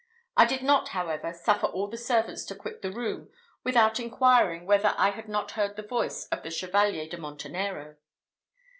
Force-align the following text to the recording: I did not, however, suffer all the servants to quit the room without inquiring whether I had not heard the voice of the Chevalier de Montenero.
I 0.35 0.45
did 0.45 0.63
not, 0.63 0.87
however, 0.97 1.31
suffer 1.31 1.67
all 1.67 1.85
the 1.87 1.95
servants 1.95 2.43
to 2.45 2.55
quit 2.55 2.81
the 2.81 2.89
room 2.91 3.29
without 3.63 3.99
inquiring 3.99 4.65
whether 4.65 4.95
I 4.97 5.11
had 5.11 5.29
not 5.29 5.51
heard 5.51 5.75
the 5.75 5.83
voice 5.83 6.25
of 6.29 6.41
the 6.41 6.49
Chevalier 6.49 7.07
de 7.07 7.17
Montenero. 7.19 7.97